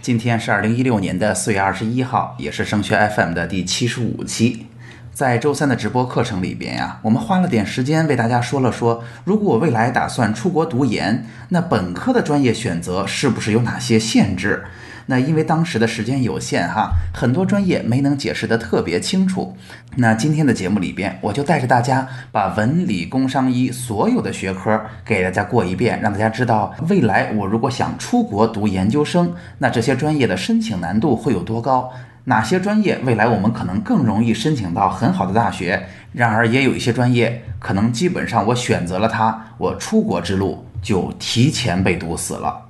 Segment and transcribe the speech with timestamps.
[0.00, 4.66] 今天是二零一六年的四月二十一号，也是升学 FM 的第七十五期。
[5.12, 14.64] 在周三的直播课程里边呀，我们花了点时间为大家说了说，如果我未来打算出国读研，那本科的专业选择是不是有哪些限制？
[15.10, 19.56] 那因为当时的时间有限哈，很多专业没能解释得特别清楚。
[19.96, 31.90] 那今天的节目里边，我就带着大家把文理工商医所有的学科给大家过一遍，让大家知道未来我如果想出国读研究生，那这些专业的申请难度会有多高？
[32.24, 35.86] 哪些专业未来我们可能更容易申请到很好的大学？
[36.12, 42.67] 然而也有一些专业可能基本上我选择了它，我出国之路就提前被堵死了。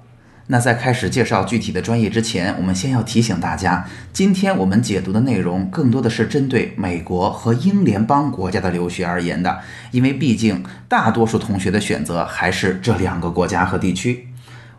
[0.51, 9.59] 那在开始介绍具体的专业之前，我们先要提醒大家，今天我们解读的内容更多的是针对美国和英联邦国家的留学而言的，
[9.91, 14.27] 因为毕竟大多数同学的选择还是这两个国家和地区。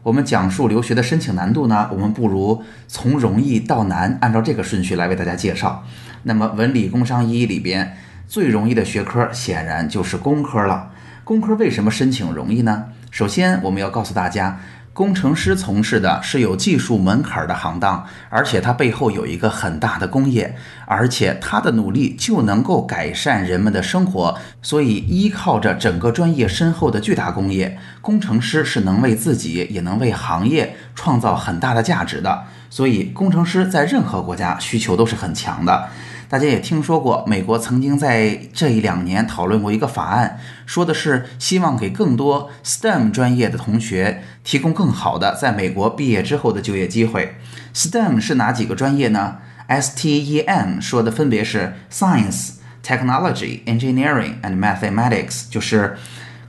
[0.02, 5.86] 我们讲述留学的申请难度呢，我们不如从容易到难，按照这个顺序来为大家介绍。
[6.24, 7.96] 那么文理工商医里边
[8.28, 10.94] 最容易的学科，显然就是工科了。
[11.24, 12.86] 工科为什么申请容易呢？
[13.12, 14.60] 首先，我们要告诉大家。
[15.00, 24.38] 工程师从事的是有技术门槛的行当，而且它背后有一个很大的工业，而且他的努力就能够改善人们的生活。
[24.62, 32.44] 所以，依靠着整个专业深厚的巨大工业，工程师是能为自己也能为行业创造很大的价值的。
[32.70, 35.88] 所以，工程师在任何国家需求都是很强的。
[36.28, 44.19] 大家也听说过，美国曾经在这一两年讨论过一个法案，说的是希望给更多 STEM 专业的同学
[44.50, 47.36] 提供更好的在美国毕业之后的就业机会。
[47.72, 49.38] STEM 是哪几个专业呢
[49.68, 55.98] ？STEM 说的分别是 Science、Technology、Engineering and Mathematics，就是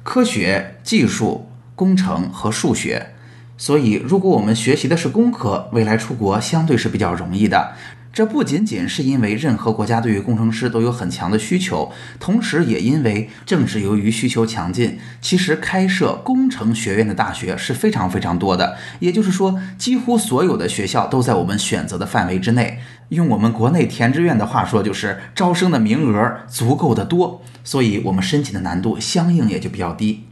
[0.03, 3.09] 科学、技术、工程和数学。
[3.59, 7.75] 所以，如果我们学习的是工科，未来出国相对是比较容易的。
[8.13, 18.77] 这不仅仅是因为任何国家对于工程师都有很强的需求，同时也因为正是由于需求强劲，其实开设工程学院的大学是非常非常多的。
[18.99, 22.81] 也就是说，几乎所有的学校都在我们选择的范围之内。
[23.11, 30.25] 用我们国内填志愿的话说，就是招生的名额足够的多，所以我们申请的难度相应也就比较低。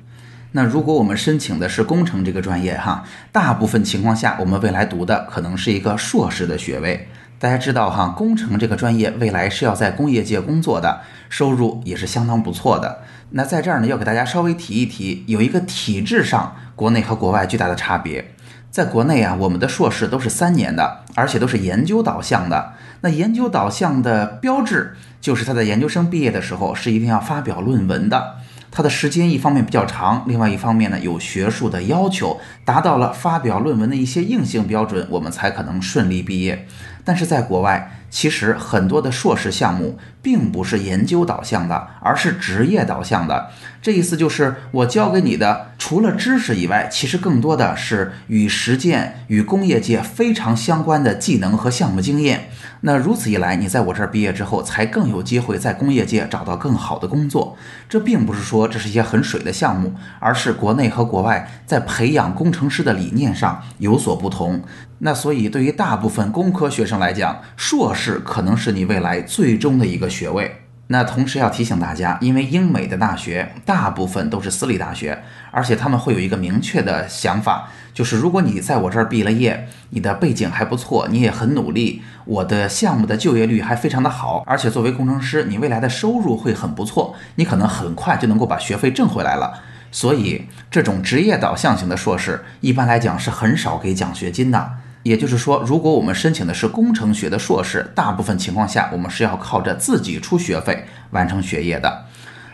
[0.52, 7.08] 那如果我们申请的是工程这个专业，哈，大部分情况下，我们未来读的可能是一个硕士的学位。
[7.40, 13.02] 大家知道哈，工程这个专业未来是要在工业界工作的，收入也是相当不错的。
[13.30, 18.34] 那在这儿呢，要给大家稍微提一提，有一个体制上国内和国外巨大的差别。
[18.72, 22.72] 在国内啊，我们的硕士都是三年的，而且都是研究导向的。
[23.02, 28.34] 那研究导向的标志就是他在研究生毕业的时候是一定要发表论文的。
[28.70, 36.66] 它的时间一方面比较长，另外一方面呢有学术的要求，达到了发表论文的一些硬性标准，我们才可能顺利毕业。
[37.04, 39.98] 但是在国外，其实很多的硕士项目
[40.28, 43.48] 并不是研究导向的，而是职业导向的。
[43.80, 52.50] 这意思就是我教给你的，除了知识以外，其实更多的是与实践、与工业界非常相关的技能和项目经验。
[52.82, 57.56] 那如此一来，你在我这儿毕业之后，才更有机会在工业界找到更好的工作。
[57.88, 64.62] 这并不是说这是一些很水的项目，而是国内和国外在培养工程师的理念上有所不同。
[65.00, 70.62] 那所以，对于大部分工科学生来讲，硕士可能是你未来最终的一个学位。
[70.90, 89.60] 那同时要提醒大家，因为英美的大学大部分都是私立大学，而且他们会有一个明确的想法，就是如果你在我这儿毕了业，你的背景还不错，你也很努力，我的项目的就业率还非常的好，而且作为工程师，你未来的收入会很不错，你可能很快就能够把学费挣回来了。
[89.92, 94.70] 所以，这种职业导向型的硕士，一般来讲是很少给奖学金的。
[95.02, 102.04] 也就是说，如果我们申请的是工程学的硕士，大部分情况下我们是要靠着自己出学费完成学业的。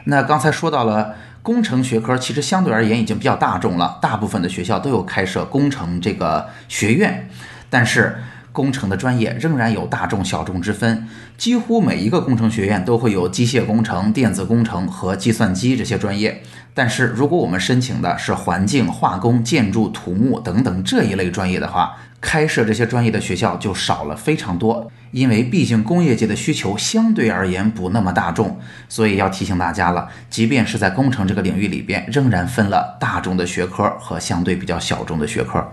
[0.05, 7.29] 那刚才说到了工程学科，其实相对而言已经比较大众了，大部分的学校都有开设工程这个学院，
[7.69, 8.17] 但是。
[8.55, 16.41] 工程的专业仍然有大众小众之分，几乎每一个工程学院都会有机械工程、电子工程和计算机这些专业。
[16.73, 24.91] 但是，如果我们申请的是环境、化工、建筑、土木等等这一类专业的话，开设这些专业的学校就少了非常多。
[25.15, 28.59] 因为毕竟工业界的需求相对而言不那么大众，
[28.89, 30.09] 所以要提醒大家了。
[30.29, 35.65] 即便是在工程这个领域里边，仍然分了大众的学科和相对比较小众的学科。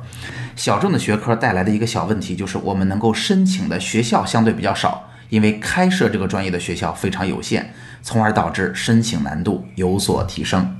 [0.55, 7.73] 小众的学科带来的一个小问题就是，我们能够申请的学校相对比较少，因为开设这个专业的学校非常有限，
[8.03, 10.77] 从而导致申请难度有所提升。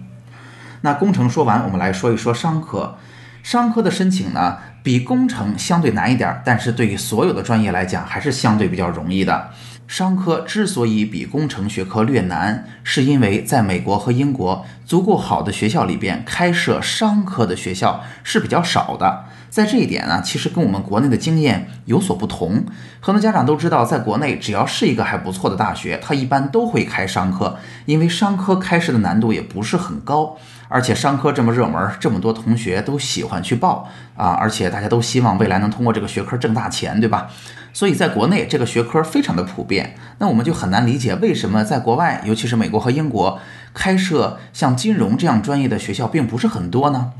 [0.81, 2.95] 那工程说完，我们来说一说商科。
[3.43, 9.49] 商科的申请呢，比工程相对难一点，但是对于所有的专业来讲，还是相对比较容易的。
[9.87, 19.25] 商科之所以比工程学科略难，是因为在美国和英国，足够好的学校里边开设商科的学校是比较少的。
[19.49, 22.63] 在这一点呢，其实跟我们国内的经验有所不同。
[23.01, 30.37] 很多家长都知道，在国内只要是一个还不错的大学，它一般都会开商科，因为商科开设的难度也不是很高。
[30.73, 34.29] 而且商科这么热门，这么多同学都喜欢去报啊！
[34.39, 37.27] 而且大家都希望未来能通过这个学科挣大钱，对吧？
[37.73, 39.97] 所以在国内这个学科非常的普遍。
[40.19, 43.37] 那我们就很难理解为什么在国外，尤其是美国和英国，
[43.73, 47.11] 开设像金融这样专业的学校并不是很多呢？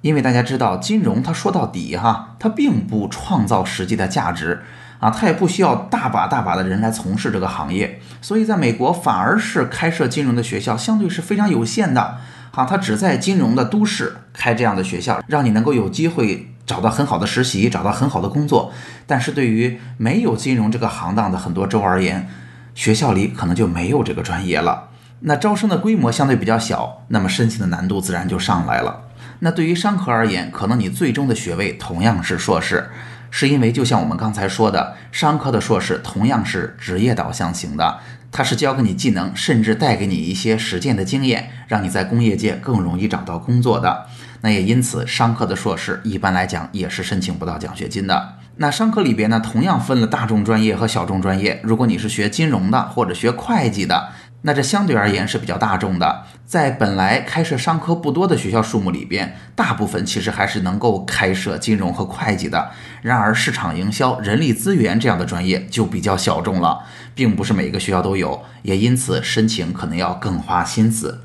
[0.00, 4.64] 因为大家知道，金融它说到底哈，它并不创造实际的价值
[4.98, 8.00] 啊，它也不需要大把大把的人来从事这个行业。
[8.20, 12.16] 所以在美国反而是开设金融的学校相对是非常有限的。
[12.50, 18.72] 啊，他只在金融的都市开这样的学校，让你能够有机会找到很好的实习，找到很好的工作。
[19.06, 22.28] 但是对于没有金融这个行当的很多州而言，
[22.74, 24.88] 学校里可能就没有这个专业了。
[25.20, 29.04] 那招生的规模相对比较小，那么申请的难度自然就上来了。
[29.40, 32.88] 那对于商科而言，可能你最终的学位同样是硕士，
[33.30, 37.98] 是因为就像我们刚才说的，商科的硕士同样是职业导向型的。
[38.30, 44.06] 它是教给你技能，甚至带给你一些实践的经验，让你在工业界更容易找到工作的。
[44.40, 48.34] 那也因此，商科的硕士一般来讲也是申请不到奖学金的。
[48.56, 51.60] 那商科里边呢，同样分了大众专业和小众专业。
[51.62, 54.08] 如果你是学金融的或者学会计的。
[54.42, 62.70] 那这相对而言是比较大众的，在本来开设商科不多的学校数目里边，大部分其实还是能够开设金融和会计的。
[63.02, 66.84] 然而，市场营销、人力资源这样的专业就比较小众了，
[67.16, 71.24] 并不是每个学校都有，也因此申请可能要更花心思。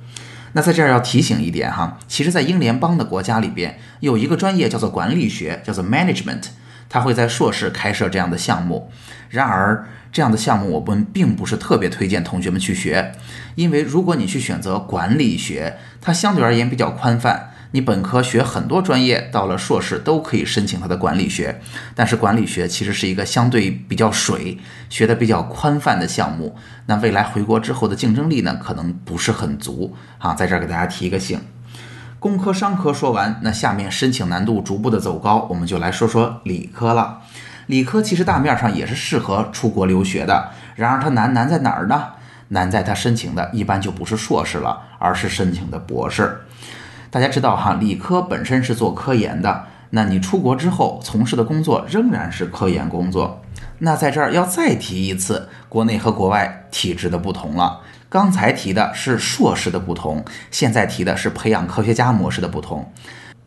[0.54, 6.44] 那在这儿要提醒一点哈，其实，在英联邦的国家里边，有一个专业叫做管理学，叫做 management，
[6.94, 8.92] 他会在硕士开设这样的项目。
[9.32, 13.14] 然而，这样的项目我们并不是特别推荐同学们去学，
[13.56, 17.50] 因为如果你去选择管理学，它相对而言比较宽泛。
[17.72, 21.60] 你本科学很多专业，到了硕士都可以申请它的管理学。
[21.96, 26.56] 但是管理学其实是一个相对比较水、学的比较宽泛的项目。
[26.86, 30.36] 那未来回国之后的竞争力呢，可能不是很足啊。
[30.36, 31.42] 在这儿给大家提一个醒。
[32.24, 37.20] 工科、商科说完，那下面申请难度逐步的走高，我们就来说说理科了。
[37.66, 42.02] 理科其实大面上也是适合出国留学的，然而它难难在哪儿呢？
[42.48, 46.40] 难在它申请的一般就不是硕士了，而是申请的博士。
[47.12, 53.42] 大家知道哈，理科本身是做科研的，那你出国之后从事的工作仍然是科研工作。
[53.80, 57.82] 那在这儿要再提一次，国内和国外体制的不同了。
[58.14, 62.94] 刚才提的是硕士的不同，现在提的是培养科学家模式的不同。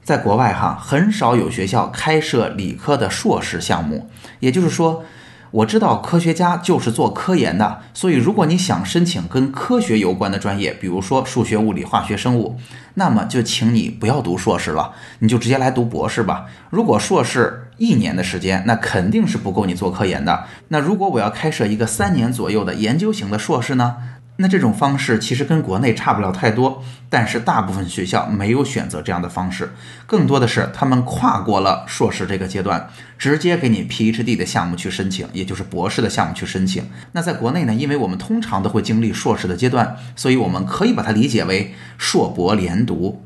[0.02, 4.10] 在国外哈，很少有学校开设理科的硕士项目。
[4.40, 5.04] 也就是说，
[5.52, 12.58] 我知道科学家就是做科研的，所以如果你想申请跟科学有关的专业，比如说数学、物理、化学、生物，
[12.94, 16.46] 那么就请你不要读硕士了，你就直接来读博士吧。
[16.70, 20.42] 如果硕士一年的时间，那肯定是不够你做科研的。
[20.66, 23.94] 那如果我要开设一个三年左右的研究型的硕士呢？
[24.38, 29.72] 那这种方式其实跟国内差不了太多，但是大部分学校没有选择这样的方式，
[30.06, 36.86] 更多的是他们跨过了硕士这个阶段，直接给你 PhD 的项目去申请，也就是博士的项目去申请。
[37.12, 43.22] 那在国内呢，因为我们通常都会经历硕士的阶段，所以我们可以把它理解为硕博连读。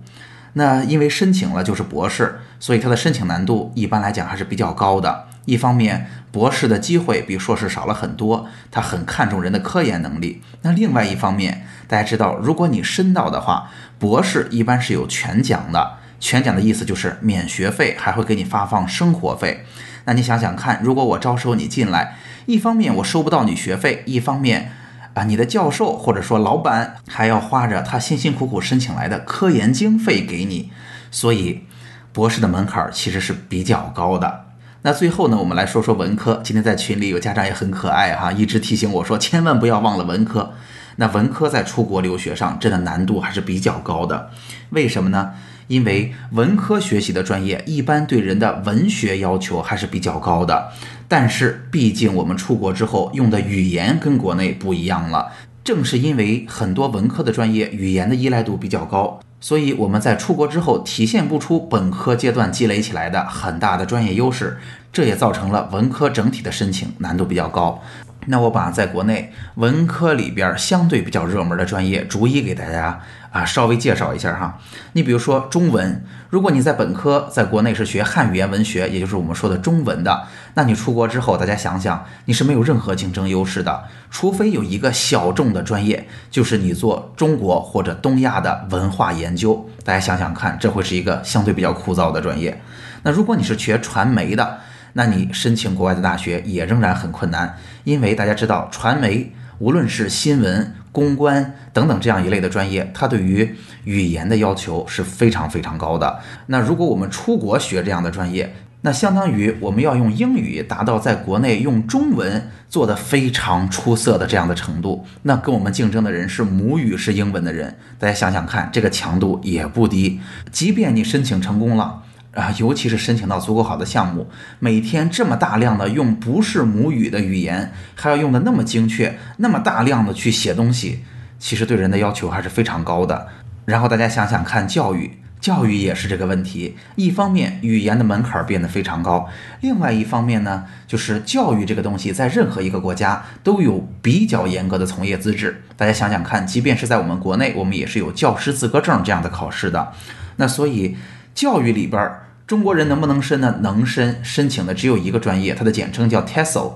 [0.53, 5.27] 那因为申请了就是博士，所以它的申请难度一般来讲还是比较高的。
[5.51, 10.41] 一方面，博士的机会比硕士少了很多，他很看重人的科研能力。
[10.63, 15.99] 那另外一方面，大家知道，如果你申到的话，博士一般是有全奖的。
[16.21, 19.65] 全奖的意思就是免学费，还会给你发放生活费。
[20.05, 22.17] 那你想想看，如果我招收你进来，
[22.47, 24.71] 一方面我收不到你学费，一方面
[25.15, 30.71] 啊，你的教授或者说老板还要花着他辛辛苦苦申请来的科研经费给你，
[31.11, 31.65] 所以
[32.13, 34.45] 博士的门槛其实是比较高的。
[34.83, 36.41] 那最后呢，我们来说说文科。
[36.43, 40.55] 今天在群里有家长也很可爱哈，一直提醒我说，千万不要忘了文科。
[40.97, 44.31] 那文科在出国留学上真的难度还是比较高的，
[44.71, 45.33] 为什么呢？
[45.69, 50.73] 因为文科学习的专业一般对人的文学要求还是比较高的，
[51.07, 55.31] 但是毕竟我们出国之后用的语言跟国内不一样了。
[55.63, 64.59] 正是因为很多文科的专业语言的依赖度比较高，所以我们在出国之后体现不出本科阶段积累起来的很大的专业优势，
[64.93, 67.83] 这也造成了文科整体的申请难度比较高。
[68.27, 73.01] 那我把在国内文科里边相对比较热门的专业逐一给大家
[73.31, 74.59] 啊稍微介绍一下哈。
[74.93, 89.69] 你比如说中文，如果你在本科在国内是学汉语言文学，也就是我们说的中文的，那你出国之后，大家想想，你是没有任何竞争优势的，除非有一个小众的专业，就是你做中国或者东亚的文化研究。
[89.83, 92.61] 大家想想看，这会是一个相对比较枯燥的专业。
[93.03, 94.59] 那如果你是学传媒的，
[94.93, 103.55] 那你申请国外的大学也仍然很困难，因为大家知道，传媒无论是新闻、公关等等这样一类的专业，它对于
[103.85, 106.19] 语言的要求是非常非常高的。
[106.47, 120.19] 那如果我们出国学这样的专业，那相当于我们要用英语达到在国内用中文做的非常出色的这样的程度，那跟我们竞争的人是母语是英文的人，大家想想看，这个强度也不低。
[120.51, 122.03] 即便你申请成功了。
[122.33, 124.29] 啊，尤其是申请到足够好的项目，
[124.61, 131.01] 每天这么大量的用不是母语的语言，还要用的那么精确，那么大量的去写东西，
[131.41, 133.27] 其实对人的要求还是非常高的。
[133.65, 136.77] 然后大家想想看，教育，教育也是这个问题。
[136.95, 139.29] 一方面，语言的门槛变得非常高；
[139.61, 145.65] 另外一方面呢，就是教育这个东西，在任何一个国家都有比较严格的从业资质。
[145.77, 149.93] 大家想想看，即便是在我们国内，我们也是有教师资格证这样的考试的。
[150.37, 150.97] 那所以。
[151.35, 152.11] 教育里边，
[152.47, 153.59] 中国人能不能申呢？
[153.63, 156.75] 能申，申请的只有一个专业，它的简称叫 TESOL，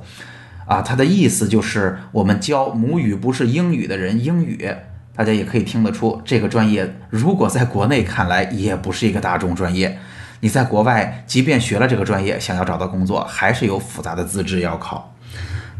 [0.66, 4.74] 啊，它的意思就是我们教母语不是英语的人英语。
[5.16, 9.98] 大家也可以听得出，这个专业如果在国内看来也不是一个大众专业。
[10.40, 15.14] 你在国外，即便学了这个专业，想要找到工作，还是有复杂的资质要考。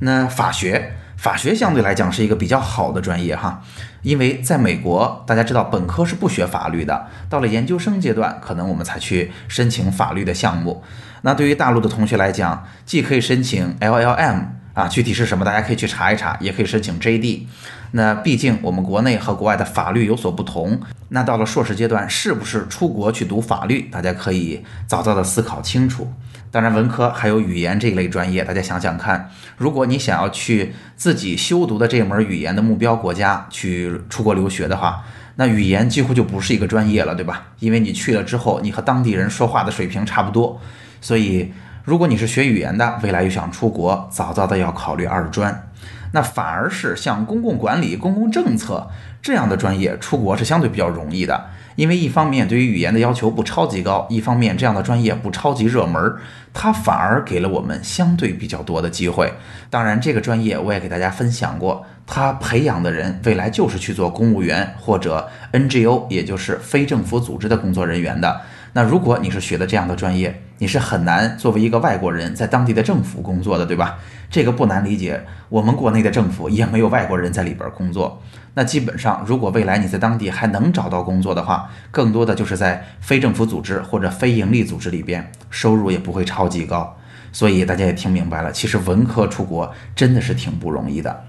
[0.00, 0.94] 那法学。
[1.16, 3.62] 法学相对来讲是一个比较好的专业哈，
[4.04, 10.84] 因为在美国，大家知道本科是不学法律的，到了研究生阶段，可能我们才去申请法律的项目。
[11.22, 14.44] 那对于大陆的同学来讲，既可以申请 LLM
[14.74, 17.46] 啊，具体是什么，大家可以去查一查，也可以申请 JD。
[17.92, 26.12] 那毕竟我们国内和国外的法律有所不同，那到了硕士阶段，是不是出国去读法律，大家可以早早的思考清楚。
[26.54, 35.02] 当然，文科还有语言这一类专业，大家想想看，如果你想要去自己修读的这门语言的目标国家去出国留学的话，
[35.34, 37.48] 那语言几乎就不是一个专业了，对吧？
[37.58, 40.60] 因为你去了之后，你和当地人说话的水平差不多，
[41.00, 45.70] 所以如果你是学语言的，未来又想出国，早早的要考虑二专。
[46.14, 48.88] 那反而是像公共管理、公共政策
[49.20, 51.46] 这样的专业，出国是相对比较容易的。
[51.74, 56.14] 因为一方面对于语言的要求不超级高，一方面这样的专业不超级热门，
[56.52, 59.32] 它反而给了我们相对比较多的机会。
[59.68, 68.40] 当然，这个专业我也给大家分享过，它培养的人未来就是去做公务员或者 NGO，也就是非政府组织的工作人员的。
[68.72, 73.98] 那如果你是学的这样的专业，你是很难作为一个外国人在当地的政府工作的，对吧？
[74.30, 78.22] 这个不难理解，我们国内的政府也没有外国人在里边工作。
[78.54, 86.96] 那基本上，如果未来你在当地还能找到工作的话，更多的就是在非政府组织或者非营利组织里边，收入也不会超级高。
[87.30, 91.24] 所以大家也听明白了，其实文科出国真的是挺不容易的。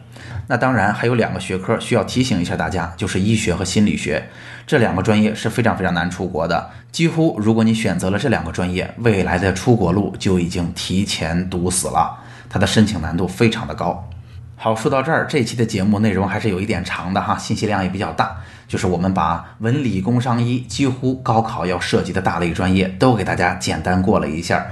[0.48, 4.24] 那当然还有两个学科需要提醒一下大家，就是医学和心理学
[4.68, 6.70] 这两个专业是非常非常难出国的。
[6.92, 12.18] 几乎如果你选择了这两个专业，未来的出国路就已经提前堵死了，
[12.50, 14.08] 它的申请难度非常的高。
[14.56, 18.38] 好，说到这儿，这期的节目内容还是有一点长的哈，信息量也比较大。
[18.68, 24.66] 就是我们把文理工商医几乎高考要涉及的大类专业都给大家简单过了一下，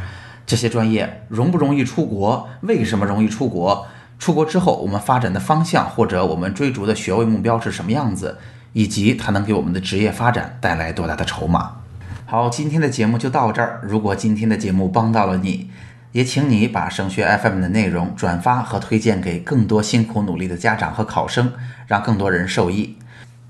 [0.46, 2.48] 这些专业容不容易出国？
[2.62, 3.86] 为什么容易出国？
[4.20, 8.38] 出国之后，我们发展的方向或者我们追逐的学位目标是什么样子，
[8.72, 11.78] 以及它能给我们的职业发展带来多大的筹码？
[12.26, 13.82] 好，今天的节目就到这儿。
[13.84, 15.70] 如果今天的节目帮到了你，
[16.14, 21.52] 也请你把升学 FM 的内容转发和推荐给更多辛苦努力的家长和考生，
[21.88, 22.98] 让更多人受益。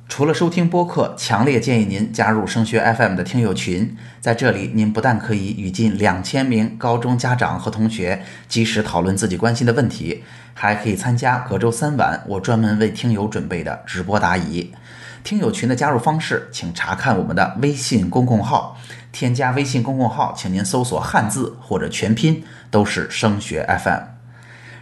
[0.10, 3.98] 除了收听播客，强烈建议您加入升学 FM 的听友群。
[4.22, 14.72] 在这里，您不但可以与近两千名高中家长和同学及时讨论自己关心的问题，还可以参加隔周三晚我专门为听友准备的直播答疑。
[15.24, 18.77] 听友群的加入方式，请查看我们的微信公共号。
[19.12, 24.01] 添加微信公共号，请您搜索汉字或者全拼，都是升学 FM。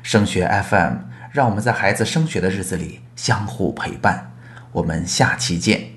[0.04, 0.96] 升学 FM，
[1.32, 4.31] 让我们在孩子升学的日子里相互陪伴。
[4.72, 5.91] 我们下期见。